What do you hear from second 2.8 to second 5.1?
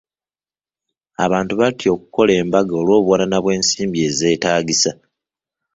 olw'obuwanana bw'ensimbi ezeeetaagisa.